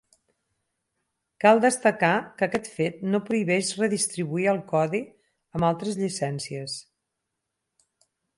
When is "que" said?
2.39-2.45